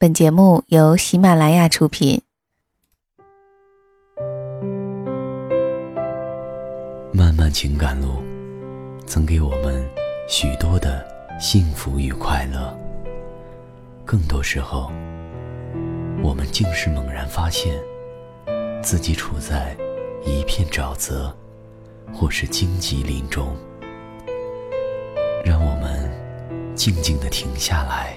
[0.00, 2.22] 本节目由喜马拉雅出品。
[7.12, 8.22] 漫漫情感路，
[9.08, 9.84] 曾给我们
[10.28, 11.04] 许多的
[11.40, 12.72] 幸福与快乐。
[14.04, 14.88] 更多时候，
[16.22, 17.74] 我们竟是猛然发现，
[18.80, 19.76] 自己处在
[20.24, 21.36] 一片沼泽，
[22.14, 23.48] 或是荆棘林中。
[25.44, 26.08] 让我们
[26.76, 28.16] 静静的停下来。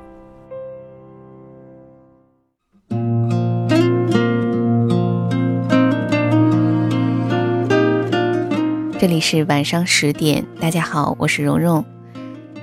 [9.01, 11.83] 这里是晚上十点，大家好，我是蓉蓉。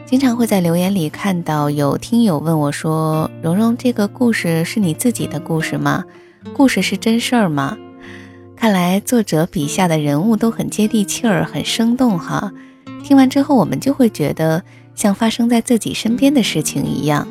[0.06, 6.04] 经常会在留言里看到有听友问我说：“蓉蓉，这个故事是你自己的故事吗？
[6.52, 7.76] 故事是真事儿吗？”
[8.54, 12.52] 看来作者笔下的人物都很接地气儿，很生动哈。
[13.02, 14.62] 听完之后，我们就会觉得
[14.94, 17.26] 像发生在自己身边的事情一样。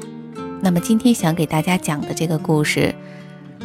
[0.60, 2.94] 那么今天想给大家讲的这个故事，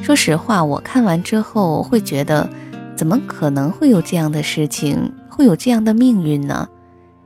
[0.03, 2.49] 说实话，我看完之后会觉得，
[2.95, 5.13] 怎么可能会有这样的事情？
[5.33, 6.69] 会有这样的命运呢？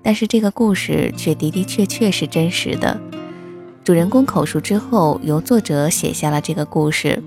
[0.02, 2.96] 但是这个故事却的的确确是真实的。
[3.82, 7.20] 主人公口述之后，由作者写下了这个故事。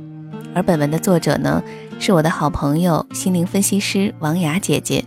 [0.54, 1.62] 而本文的作者呢，
[2.00, 5.04] 是我的好朋友心灵分析师王雅姐姐。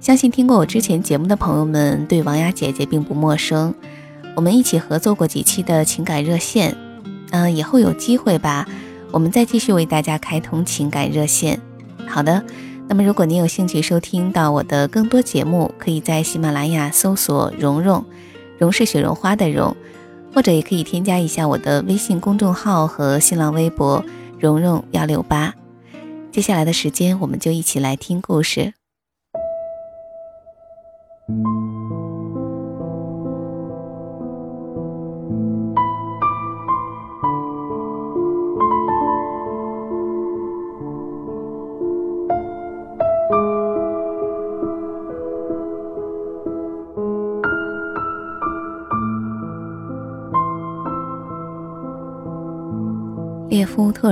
[0.00, 3.74] 相信听过我之前节目的朋友们，对王雅姐姐并不陌生。
[4.34, 6.74] 我们一起合作过几期的情感热线。
[7.30, 8.66] 嗯，以后有机会吧，
[9.10, 11.60] 我们再继续为大家开通情感热线。
[12.06, 12.42] 好的。
[12.86, 18.04] 那么，如果您有兴趣收听到我的更多节目，可以在喜马拉雅搜索“蓉蓉”，
[18.58, 19.74] 蓉是雪绒花的蓉，
[20.34, 24.04] 或者也可以添加一下我的微信公众号和新浪微博
[24.38, 25.54] “蓉蓉幺六八”。
[26.30, 28.74] 接下来的时间，我们就一起来听故事。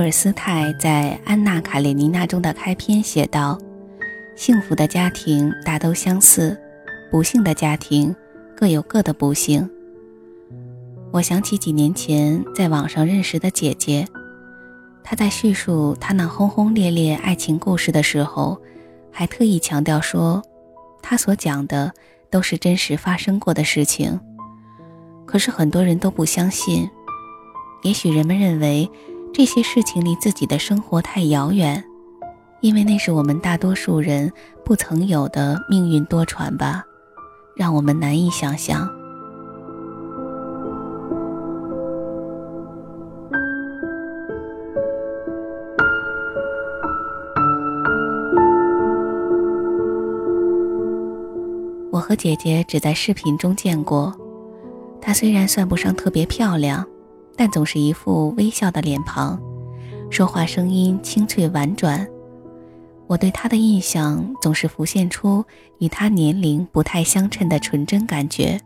[0.03, 3.57] 尔斯泰在《安娜·卡列尼娜》中的开篇写道
[4.35, 6.59] ：“幸福的家庭大都相似，
[7.09, 8.13] 不幸的家庭
[8.53, 9.69] 各有各的不幸。”
[11.11, 14.05] 我想起几年前在网上认识的姐姐，
[15.03, 18.61] 她在叙述她那轰轰烈烈爱情故事的时候，
[19.09, 20.43] 还特意强调说，
[21.01, 21.93] 她所讲的
[22.29, 24.19] 都是真实发生过的事情。
[25.25, 26.89] 可是很多人都不相信，
[27.83, 28.89] 也许人们认为。
[29.33, 31.83] 这些事情离自己的生活太遥远，
[32.61, 34.31] 因为那是我们大多数人
[34.63, 36.83] 不曾有的命运多舛吧，
[37.55, 38.87] 让我们难以想象。
[51.91, 54.13] 我和姐姐只在视频中见过，
[55.01, 56.87] 她虽然算不上特别漂亮。
[57.35, 59.41] 但总是一副微笑的脸庞，
[60.09, 62.07] 说话声音清脆婉转。
[63.07, 65.43] 我对他的印象总是浮现出
[65.79, 68.59] 与他年龄不太相称的纯真感觉，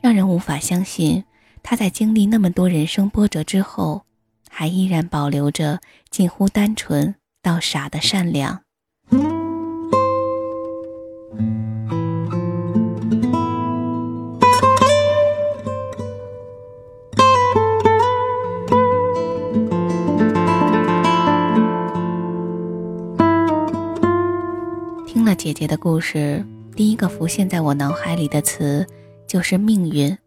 [0.00, 1.22] 让人无法相信
[1.62, 4.02] 他在经历那么多人生波折之后，
[4.48, 5.80] 还依然保留着
[6.10, 8.62] 近乎单纯到傻的善良。
[25.38, 26.44] 姐姐的故事，
[26.74, 28.84] 第一个浮现在我脑海里的词
[29.24, 30.18] 就是命运。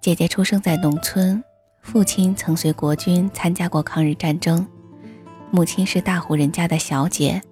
[0.00, 1.42] 姐姐出生在农村，
[1.82, 4.64] 父亲曾随国军参加过抗日战争，
[5.50, 7.42] 母亲是大户人家的小姐。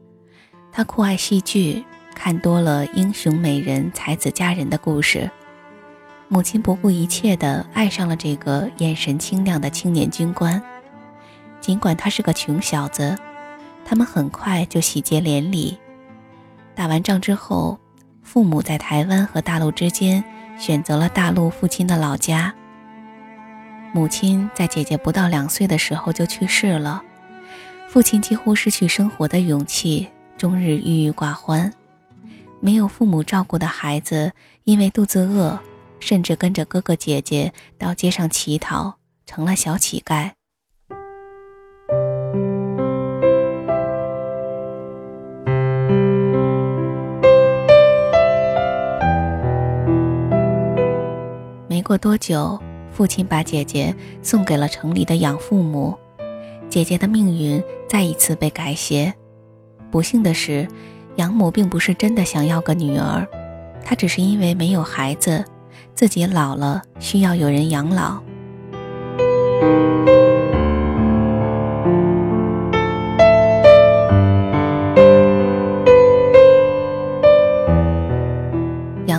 [0.71, 1.85] 她酷爱戏剧，
[2.15, 5.29] 看多了英雄美人、才子佳人的故事。
[6.29, 10.63] 母亲不顾一切地爱上了这个眼神清亮的青年军官，
[11.61, 13.19] 尽管他是个穷小子，
[13.85, 15.77] 他们很快就喜结连理。
[16.75, 17.79] 打完仗之后，
[18.23, 20.23] 父母在台湾和大陆之间
[20.59, 22.53] 选择了大陆父亲的老家。
[23.93, 27.01] 母亲在姐姐不到两岁的时候就去世了，
[27.89, 31.73] 父亲几乎失去生活的勇气，终日郁郁寡欢。
[32.61, 34.33] 没有父母照顾的孩子，
[34.65, 35.59] 因为肚子饿，
[36.01, 38.97] 甚至跟着哥哥姐姐到街上乞讨，
[39.27, 40.33] 成了小乞丐。
[51.85, 52.59] 过多久。
[52.91, 53.93] 父亲把姐姐
[54.23, 55.99] 送给了城里的养父母，
[56.69, 59.13] 姐姐的命运再一次被改写。
[59.91, 60.69] 不幸的是，
[61.17, 63.27] 养母并不是真的想要个女儿，
[63.85, 65.45] 她只是因为没有孩子，
[65.93, 68.23] 自己老了需要有人养老。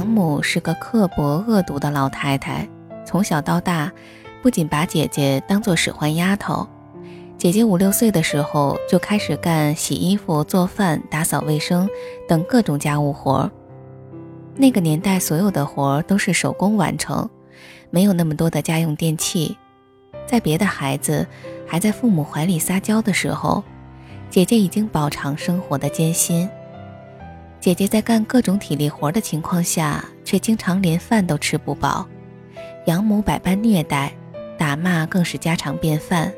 [0.06, 2.70] 养母是个刻薄恶毒的老太太。
[3.04, 3.92] 从小到大，
[4.44, 6.68] 不仅把姐姐当做使唤丫头，
[7.40, 11.90] 姐姐五六岁的时候就开始干洗衣服、做饭、打扫卫生
[12.28, 13.50] 等各种家务活。
[14.56, 17.28] 那个年代，所有的活都是手工完成，
[17.90, 19.58] 没有那么多的家用电器。
[20.28, 21.26] 在别的孩子
[21.66, 23.64] 还在父母怀里撒娇的时候，
[24.30, 26.48] 姐姐已经饱尝生活的艰辛。
[27.66, 32.08] 姐姐在干各种体力活的情况下，却经常连饭都吃不饱。
[32.86, 34.14] 养母百般虐待，
[34.56, 36.32] 打骂更是家常便饭。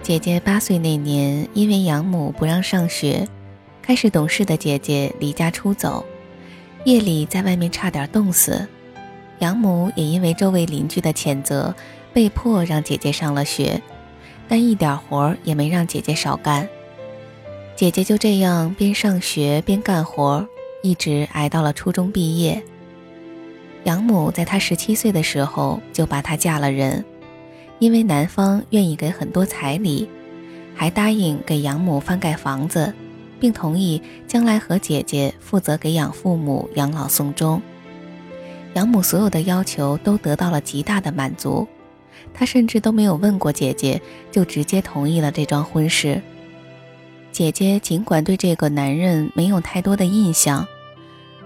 [0.00, 3.26] 姐姐八岁那年，因为养母不让上学，
[3.82, 6.04] 开始懂事的姐姐离家出走，
[6.84, 8.66] 夜里在外面差点冻死。
[9.40, 11.74] 养母也因为周围邻居的谴责。
[12.12, 13.80] 被迫让姐姐上了学，
[14.48, 16.68] 但一点活也没让姐姐少干。
[17.76, 20.44] 姐姐就这样边上学边干活，
[20.82, 22.60] 一直挨到了初中毕业。
[23.84, 27.04] 养母在她十七岁的时候就把她嫁了人，
[27.78, 30.08] 因为男方愿意给很多彩礼，
[30.74, 32.92] 还答应给养母翻盖房子，
[33.40, 37.60] 并同意将来和姐姐负责给养父母养老送终。
[38.74, 41.66] 养母所有的要求都得到了极大的满足。
[42.32, 44.00] 他甚至都没有问过姐姐，
[44.30, 46.22] 就直接同意了这桩婚事。
[47.32, 50.66] 姐姐尽管对这个男人没有太多的印象，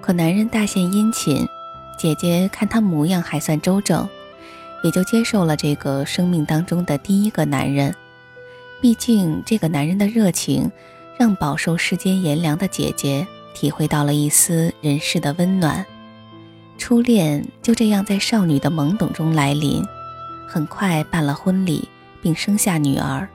[0.00, 1.46] 可男人大献殷勤，
[1.98, 4.06] 姐姐看他模样还算周正，
[4.82, 7.94] 也就接受了这个生命当中的第一个男人。
[8.80, 10.70] 毕竟这个男人的热情，
[11.18, 15.84] 让饱受世间炎凉的姐姐体会到了一丝人世的温暖。
[16.76, 19.84] 初恋就这样在少女的懵懂中来临。
[20.46, 21.88] 很快办了婚礼，
[22.22, 23.28] 并生下女儿。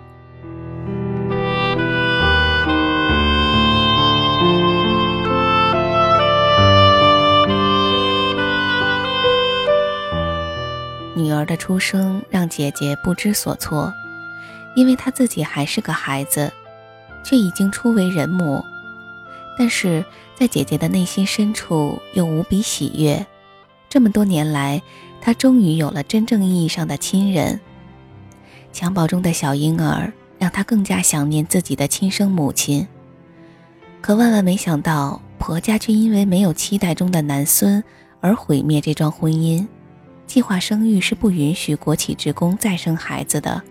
[11.16, 13.94] 女儿的出生让姐姐不知所措，
[14.76, 16.54] 因为她自己还是个孩子，
[17.24, 18.64] 却已经初为人母。
[19.58, 20.04] 但是
[20.36, 23.26] 在姐姐的内心深处又无比喜悦。
[23.90, 24.82] 这么多年来。
[25.22, 27.60] 她终于有了真正意义上的亲人。
[28.74, 32.88] 襁褓中的小婴儿让她更加想念自己的亲生母亲。
[34.00, 37.84] 可万万没想到，婆家却因为没有期待中的男孙
[38.22, 39.68] 而毁灭这桩婚姻。
[40.26, 43.62] 计划生育是不允许国企职工再生孩子的，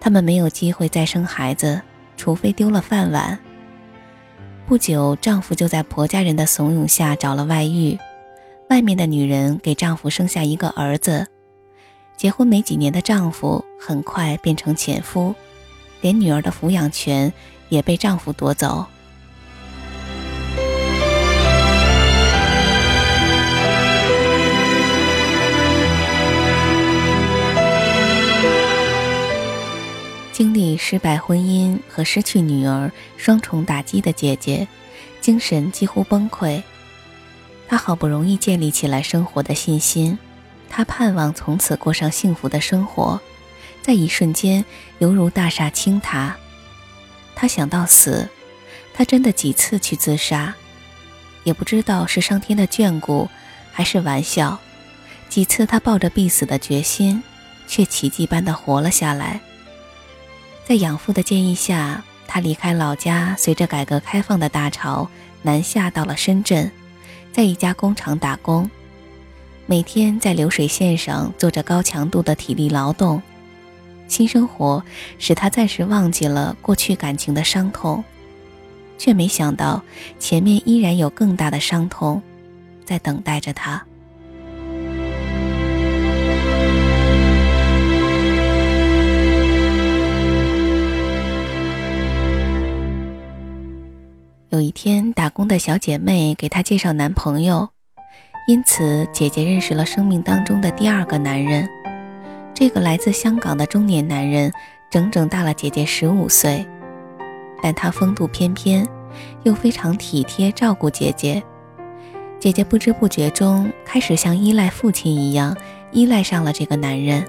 [0.00, 1.82] 他们没有机会再生孩子，
[2.22, 3.36] 除非丢了饭碗。
[4.64, 7.98] 不久，丈夫就在婆家人的怂恿下找了外遇。
[8.70, 11.26] 外面的女人给丈夫生下一个儿子，
[12.16, 15.34] 结婚没几年的丈夫很快变成前夫，
[16.00, 17.32] 连女儿的抚养权
[17.68, 18.86] 也被丈夫夺走。
[30.42, 34.66] 经历失败婚姻和失去女儿双重打击的姐姐，
[35.20, 36.60] 精神几乎崩溃。
[37.68, 40.18] 她好不容易建立起来生活的信心，
[40.68, 43.20] 她盼望从此过上幸福的生活，
[43.82, 44.64] 在一瞬间
[44.98, 46.36] 犹如大厦倾塌。
[47.36, 48.28] 她想到死，
[48.92, 50.52] 她真的几次去自杀，
[51.44, 53.28] 也不知道是上天的眷顾，
[53.70, 54.58] 还是玩笑。
[55.28, 57.22] 几次她抱着必死的决心，
[57.68, 59.40] 却奇迹般的活了下来。
[60.64, 65.08] 在养父的建议下，他离开老家，随着改革开放的大潮
[65.42, 66.70] 南下到了深圳。
[67.32, 68.70] 在一家工厂打工，
[69.66, 73.20] 每天在流水线上做着高强度的体力劳动。
[74.06, 74.84] 新生活
[75.18, 78.04] 使他暂时忘记了过去感情的伤痛，
[78.98, 79.82] 却没想到
[80.18, 82.22] 前面依然有更大的伤痛
[82.84, 83.82] 在等待着他。
[94.52, 97.70] 有一天，打工的小姐妹给她介绍男朋友，
[98.46, 101.66] 因此姐姐认识了生命当中的第二个男人。
[102.52, 104.52] 这个来自香港的中年男人，
[104.90, 106.66] 整整大了姐姐十五岁，
[107.62, 108.86] 但他风度翩翩，
[109.44, 111.42] 又非常体贴照顾姐姐。
[112.38, 115.56] 姐姐不知不觉中开始像依赖父亲一样
[115.92, 117.26] 依赖上了这个男人。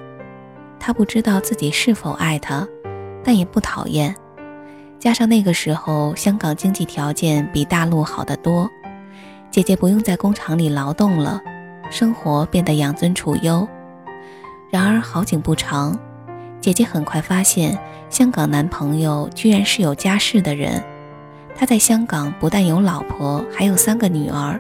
[0.78, 2.68] 她不知道自己是否爱他，
[3.24, 4.14] 但也不讨厌。
[5.04, 8.70] 加上那个时候，香港经济条件比大陆好得多，
[9.52, 11.42] 姐姐不用在工厂里劳动了，
[11.92, 13.68] 生活变得养尊处优。
[14.72, 16.00] 然而好景不长，
[16.62, 17.78] 姐姐很快发现
[18.10, 20.82] 香港男朋友居然是有家室的人。
[21.54, 24.58] 他在香港不但有老婆，还有三个女儿。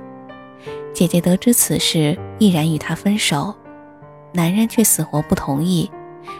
[0.93, 3.55] 姐姐得知此事，毅然与他分手，
[4.33, 5.89] 男人却死活不同意，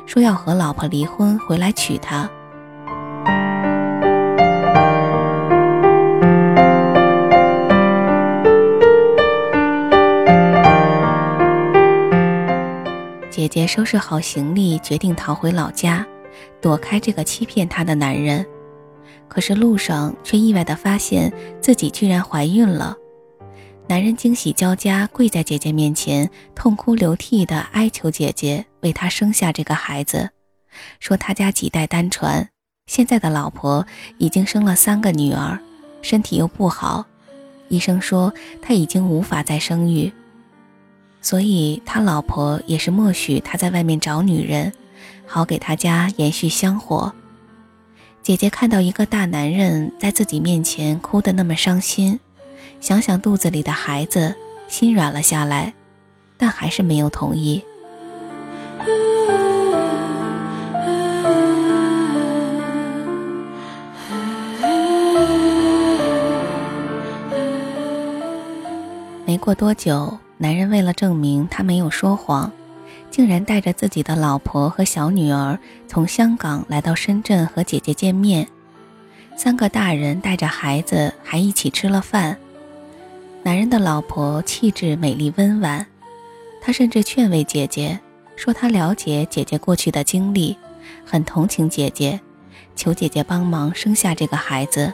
[0.06, 2.30] 说要和老婆离婚，回来娶她。
[13.44, 16.08] 姐姐收拾好行李，决定逃回老家，
[16.62, 18.46] 躲开这个欺骗她的男人。
[19.28, 22.96] 可是路上却意外地发现自己居然怀孕了。
[23.86, 30.30] 男人惊喜交加，跪在姐姐面前，痛哭流涕地哀求姐姐为他生下这个孩子，
[31.02, 32.48] 说他家几代单传，
[32.88, 33.86] 现在的老婆
[34.20, 35.60] 已经生了三个女儿，
[36.02, 37.06] 身体又不好，
[37.68, 40.10] 医生说他已经无法再生育。
[41.24, 44.74] 所以他老婆也是默许他在外面找女人，
[45.26, 47.14] 好给他家延续香火。
[48.22, 52.20] 姐姐看到一个大男人在自己面前哭得那么伤心，
[52.82, 54.36] 想想肚子里的孩子，
[54.68, 55.74] 心软了下来，
[56.38, 57.64] 但还是没有同意。
[69.26, 70.18] 没过多久。
[70.38, 72.52] 男人为了证明他没有说谎，
[73.10, 78.48] 竟然带着自己的老婆和小女儿从香港来到深圳和姐姐见面。
[79.36, 82.38] 三个大人带着孩子还一起吃了饭。
[83.42, 85.86] 男人的老婆气质美丽温婉，
[86.62, 88.00] 他甚至劝慰姐姐，
[88.36, 90.58] 说他了解姐姐过去的经历，
[91.06, 92.20] 很同情姐姐，
[92.76, 94.94] 求姐姐帮忙生下这个孩子。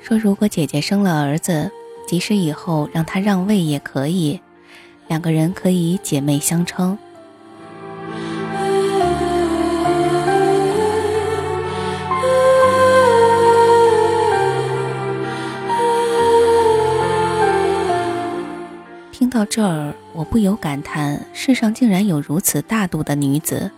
[0.00, 1.70] 说如果姐姐生了儿子，
[2.08, 4.40] 即使以后让他让位也可以。
[5.08, 6.96] 两个人可以姐妹相称。
[19.12, 23.70] 听到这儿，我不由感叹：世上竟然有如此大度的女子，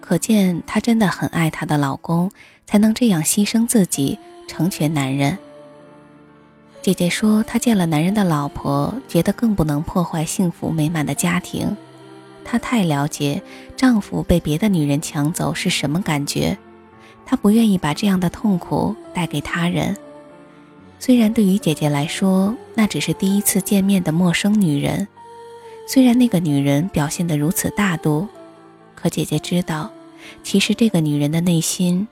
[0.00, 2.30] 可见她真的很爱她的老公，
[2.66, 5.36] 才能这样牺牲自己，成全男人。
[6.82, 11.76] 姐姐说，她见了男人的老婆，觉得更不能破坏幸福美满的家庭。
[12.42, 13.42] 她太了解
[13.76, 16.56] 丈夫被别的女人抢走是什么感觉，
[17.26, 19.94] 她不愿意把这样的痛苦带给他人。
[20.98, 25.06] 虽然对于姐姐来说，那只是第一次见面的陌生女人，
[25.86, 28.26] 虽然那个女人表现得如此大度，
[28.94, 29.90] 可姐姐知道，
[30.42, 32.08] 其实这个女人的内心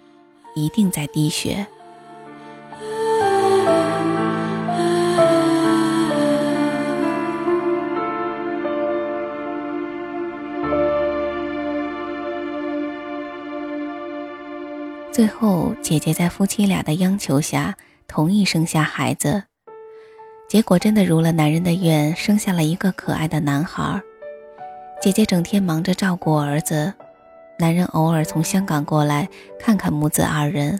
[0.54, 1.66] 一定在滴血。
[15.18, 17.74] 最后，姐姐在夫妻俩的央求下，
[18.06, 19.42] 同意生下孩子。
[20.48, 24.00] 结果真的如了男人的愿，生下了一个可爱的男孩。
[25.02, 26.94] 姐姐整天忙着照顾儿子，
[27.58, 30.78] 男人偶尔从香港过来看看母子二人，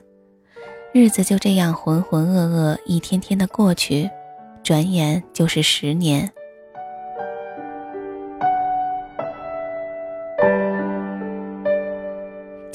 [0.94, 4.08] 日子就这样浑浑噩噩，一天天的过去，
[4.62, 6.30] 转眼就是十年。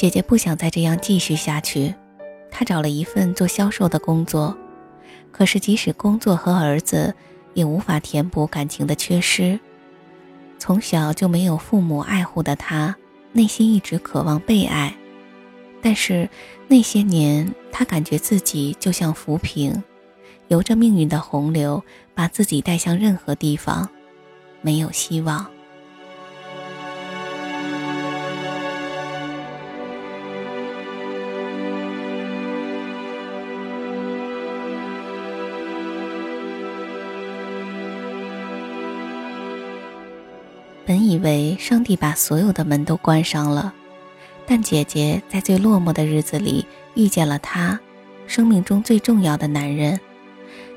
[0.03, 1.95] 姐姐不想再这样继续下去，
[2.51, 4.53] 她找了一份做销售的工作。
[5.31, 7.15] 可是，即使工作和儿子，
[7.53, 9.57] 也无法填补感情的缺失。
[10.59, 12.93] 从小就没有父母爱护的她，
[13.31, 14.93] 内心一直渴望被爱。
[15.81, 16.29] 但是
[16.67, 19.81] 那些年，她感觉自己就像浮萍，
[20.49, 21.81] 由着命运的洪流，
[22.13, 23.87] 把自己带向任何地方，
[24.61, 25.49] 没有希望。
[41.13, 43.71] 以为上帝把所有的门都关上了，
[44.47, 46.65] 但姐姐在最落寞的日子里
[46.95, 47.79] 遇见了他，
[48.25, 49.99] 生命中最重要的男人。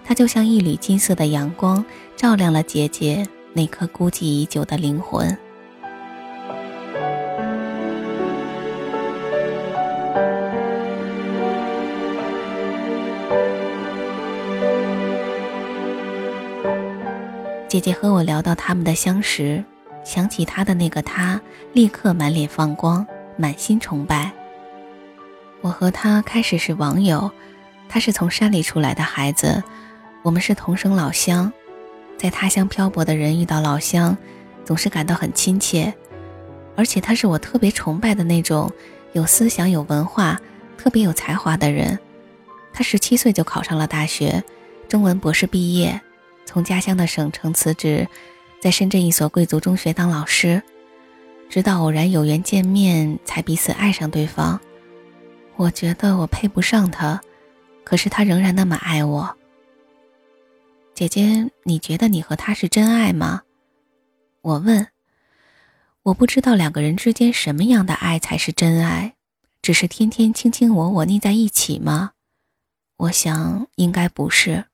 [0.04, 1.82] 他就像一缕金色的阳光，
[2.16, 5.34] 照亮了姐姐那颗孤寂已久的灵魂。
[17.68, 19.64] 姐姐和我聊到他们的相识，
[20.06, 21.40] 想起他的那个他，
[21.72, 23.04] 立刻满脸放光，
[23.36, 24.30] 满心崇拜。
[25.60, 27.28] 我和他开始是网友，
[27.88, 29.60] 他是从山里出来的孩子，
[30.22, 31.52] 我们是同生老乡，
[32.16, 34.16] 在他乡漂泊的人遇到老乡，
[34.64, 35.92] 总是感到很亲切。
[36.76, 38.70] 而且他是我特别崇拜的那种
[39.12, 40.40] 有思想、有文化、
[40.78, 41.98] 特别有才华的人。
[42.72, 44.44] 他十七岁就考上了大学，
[44.88, 46.00] 中文博士毕业。
[46.44, 48.06] 从家乡的省城辞职，
[48.60, 50.62] 在深圳一所贵族中学当老师，
[51.48, 54.60] 直到偶然有缘见面，才彼此爱上对方。
[55.56, 57.20] 我觉得我配不上他，
[57.84, 59.36] 可是他仍然那么爱我。
[60.94, 63.42] 姐姐，你觉得你和他是真爱吗？
[64.42, 64.86] 我问。
[66.02, 69.14] 我不知道两个人之间什么样的爱才是真爱，
[69.60, 72.12] 只是天天卿卿我我腻在一起吗？
[72.96, 74.66] 我想应该不是。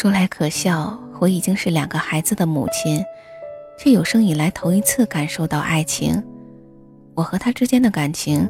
[0.00, 3.04] 说来可笑，我已经是两个孩子的母亲，
[3.78, 6.24] 却有生以来头一次感受到爱情。
[7.14, 8.48] 我和他之间的感情，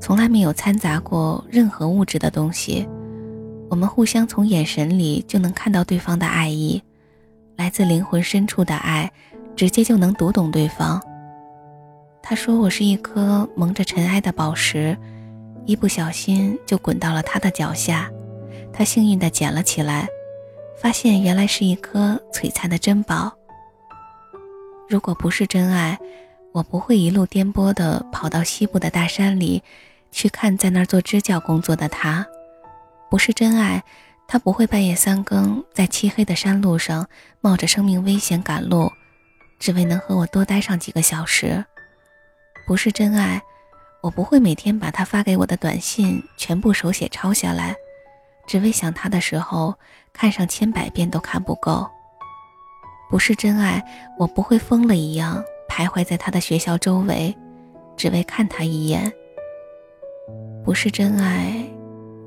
[0.00, 2.88] 从来没有掺杂过任何物质的东西。
[3.68, 6.80] 我们互相从眼神里就能看到对方的爱意，
[7.56, 9.10] 来自灵魂深处的爱，
[9.56, 11.02] 直接就能读懂对方。
[12.22, 14.96] 他说我是一颗蒙着尘埃的宝石，
[15.66, 18.08] 一不小心就滚到了他的脚下，
[18.72, 20.06] 他幸运地捡了起来。
[20.82, 23.32] 发现原来是一颗璀璨的珍宝。
[24.88, 25.96] 如果不是真爱，
[26.50, 29.62] 我不会一路颠簸地跑到西部的大山里，
[30.10, 32.26] 去看在那儿做支教工作的他。
[33.08, 33.84] 不是真爱，
[34.26, 37.06] 他不会半夜三更在漆黑的山路上
[37.40, 38.90] 冒着生命危险赶路，
[39.60, 41.64] 只为能和我多待上几个小时。
[42.66, 43.40] 不是真爱，
[44.00, 47.76] 我不会每天把他发给我的短信全部手写抄下来。
[48.48, 49.78] 只为想他的时候，
[50.12, 51.86] 看上千百遍都看不够。
[53.10, 53.84] 不是真爱，
[54.18, 57.36] 我不会疯了一样徘徊在他的学校周围，
[57.96, 59.12] 只为看他一眼。
[60.64, 61.62] 不是真爱，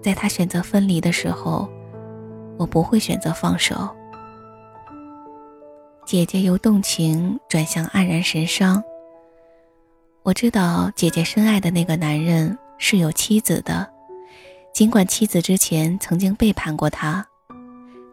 [0.04, 1.70] 在他选择分离的时候，
[2.58, 3.90] 我不会选择放手。
[6.06, 8.84] 姐姐由动情转向黯然神伤。
[10.22, 13.92] 我知道姐姐深爱的那个男人是有妻子的。
[14.72, 17.26] 尽管妻子之前曾经背叛过他，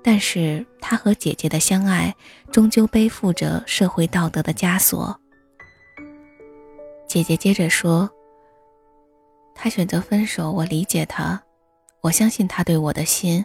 [0.02, 2.14] 但是他和姐姐的相爱
[2.50, 5.16] 终究背负着社会道德的枷锁。
[7.06, 8.10] 姐姐接着说
[9.54, 11.40] ：“他选择分手，我理解他，
[12.00, 13.44] 我相信他对我的心。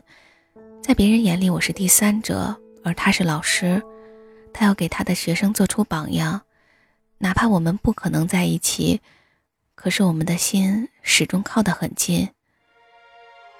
[0.82, 3.84] 在别人眼里我是第三者，而他是老师，
[4.54, 6.42] 他要给他的学生做出榜样。
[7.18, 9.02] 哪怕我们不可能在一起，
[9.76, 12.30] 可是我们的心始终靠得很近。”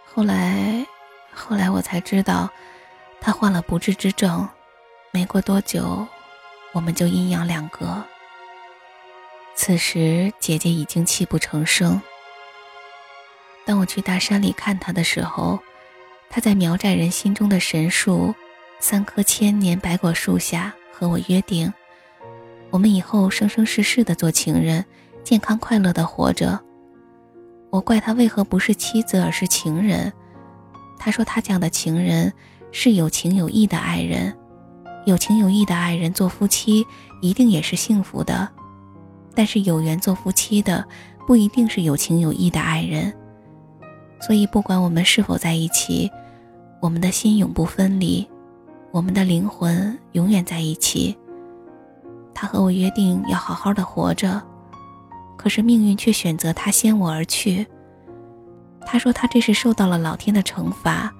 [0.06, 0.88] 后来，
[1.34, 2.50] 后来我才知道，
[3.28, 4.48] 他患了不治之症。
[5.12, 6.08] 没过多久，
[6.72, 8.02] 我们就阴阳两隔。
[9.54, 12.02] 此时，姐姐已经泣不成声。
[13.66, 15.60] 当我去大山里看他的时候，
[16.30, 18.34] 他在苗寨人心中的神树——
[18.80, 21.74] 三棵千年白果树下，和我约定：
[22.70, 24.86] 我们以后生生世世的做情人，
[25.26, 26.58] 健康快乐的活着。
[27.72, 30.14] 我怪他为何不是妻子，而是情人。
[30.98, 32.34] 他说他这样的情人
[32.80, 34.32] 是有情有义的爱人，
[35.08, 36.86] 有情有义的爱人做夫妻
[37.24, 38.48] 一定也是幸福的。
[39.34, 40.88] 但是有缘做夫妻的
[41.26, 43.12] 不一定是有情有义的爱人。
[44.22, 46.08] 所以不管我们是否在一起，
[46.80, 48.30] 我们的心永不分离，
[48.92, 51.18] 我们的灵魂永远在一起。
[52.32, 54.40] 他和我约定要好好的活着。
[55.36, 57.66] 可是命运却选择他先我而去。
[58.86, 61.12] 他说他这是受到了老天的惩罚，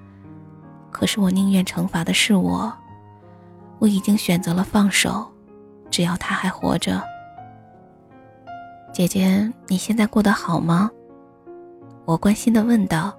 [0.90, 2.72] 可是我宁愿惩罚的是我。
[3.78, 5.26] 我已经选择了放手，
[5.90, 7.02] 只要他还活着。
[8.92, 10.90] 姐姐，你现在过得好吗？
[12.04, 13.16] 我关心的问道。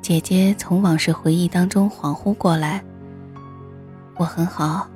[0.00, 2.82] 姐姐从往事回忆当中恍惚过来。
[4.16, 4.86] 我很好。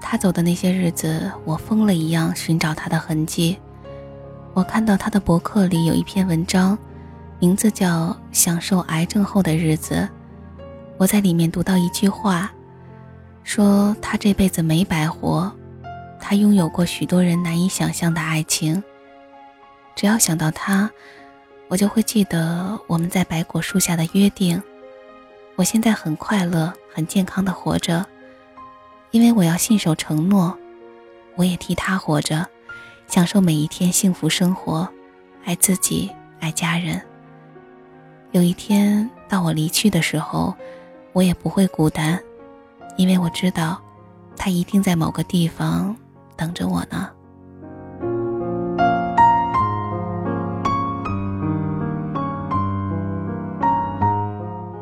[0.00, 3.58] 他走的那些日子，我疯了一样寻找他的痕迹。
[4.54, 6.78] 我看到他的博客里有一篇文章，
[7.40, 10.08] 名字叫《享受癌症后的日子》。
[10.96, 12.50] 我在里面读到一句话，
[13.44, 15.52] 说他这辈子没白活，
[16.20, 18.82] 他拥有过许多人难以想象的爱情。
[19.94, 20.90] 只要想到他，
[21.68, 24.60] 我就会记得我们在白果树下的约定。
[25.54, 28.04] 我现在很快乐、很健康的活着，
[29.12, 30.56] 因为我要信守承诺。
[31.36, 32.44] 我也替他活着，
[33.06, 34.88] 享受每一天幸福生活，
[35.44, 37.00] 爱自己，爱家人。
[38.32, 40.54] 有一天到我离去的时候，
[41.14, 42.20] 我也不会孤单，
[42.98, 43.80] 因为我知道，
[44.36, 45.96] 他一定在某个地方
[46.36, 47.08] 等着我呢。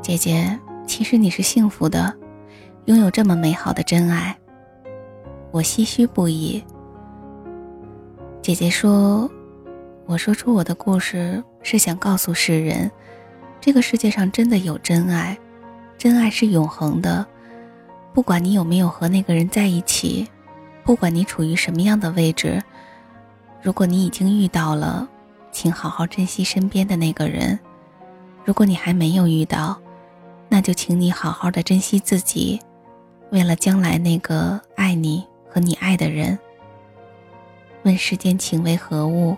[0.03, 2.13] 姐姐，其实你是幸福的，
[2.87, 4.37] 拥有这么美好的真爱。
[5.53, 6.63] 我唏嘘不已。
[8.43, 9.31] 姐姐说
[10.07, 12.91] ：“我说出我的故事，是想告诉世人，
[13.67, 15.37] 这个世界上真的有真爱，
[15.99, 17.27] 真爱是永恒的。
[18.15, 20.25] 不管你有没有和那个人在一起，
[20.85, 22.63] 不管你处于什么样的位置，
[23.61, 25.09] 如果你已经遇到了，
[25.51, 27.59] 请好好珍惜身边的那个人；
[28.45, 29.77] 如果你还没有遇到，
[30.49, 32.61] 那就请你好好的珍惜自己，
[33.33, 36.39] 为了将来那个爱你和你爱的人。
[37.83, 39.37] 问世间情为何物，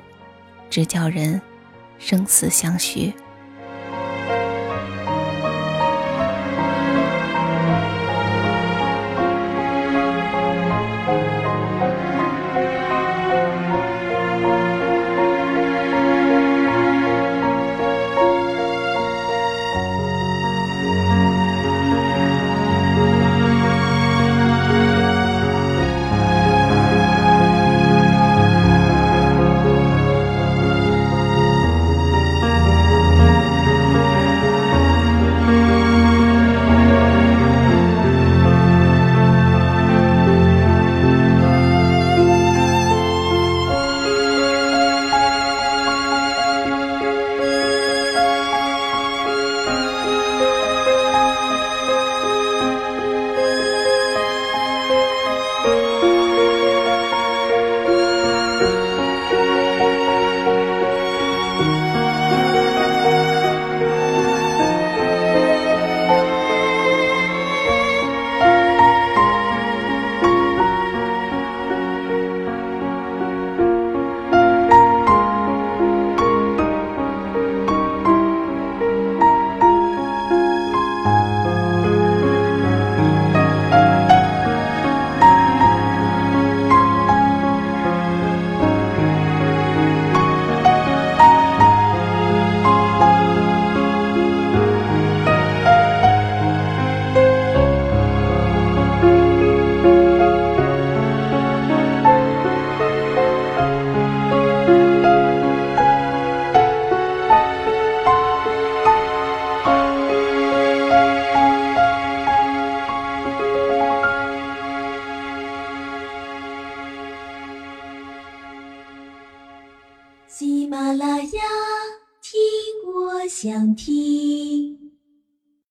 [0.68, 1.40] 直叫人
[1.98, 3.10] 生死相许。